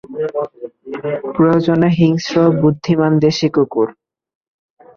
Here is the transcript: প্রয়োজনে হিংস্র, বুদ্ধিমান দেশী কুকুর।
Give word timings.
প্রয়োজনে 1.35 1.89
হিংস্র, 1.97 2.35
বুদ্ধিমান 2.61 3.13
দেশী 3.19 3.47
কুকুর। 3.49 3.87